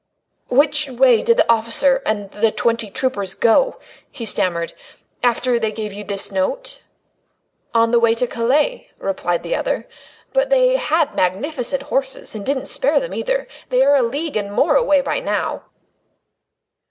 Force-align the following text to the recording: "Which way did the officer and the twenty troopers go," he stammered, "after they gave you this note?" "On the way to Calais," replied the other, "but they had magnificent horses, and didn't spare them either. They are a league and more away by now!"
"Which 0.49 0.87
way 0.89 1.21
did 1.21 1.37
the 1.37 1.47
officer 1.47 2.01
and 2.07 2.31
the 2.31 2.51
twenty 2.51 2.89
troopers 2.89 3.35
go," 3.35 3.77
he 4.09 4.25
stammered, 4.25 4.73
"after 5.21 5.59
they 5.59 5.71
gave 5.71 5.93
you 5.93 6.03
this 6.03 6.31
note?" 6.31 6.81
"On 7.75 7.91
the 7.91 7.99
way 7.99 8.15
to 8.15 8.25
Calais," 8.25 8.89
replied 8.97 9.43
the 9.43 9.55
other, 9.55 9.87
"but 10.33 10.49
they 10.49 10.77
had 10.77 11.13
magnificent 11.13 11.83
horses, 11.83 12.33
and 12.33 12.43
didn't 12.43 12.65
spare 12.65 12.99
them 12.99 13.13
either. 13.13 13.47
They 13.69 13.83
are 13.83 13.95
a 13.95 14.01
league 14.01 14.35
and 14.35 14.51
more 14.51 14.75
away 14.75 15.01
by 15.01 15.19
now!" 15.19 15.65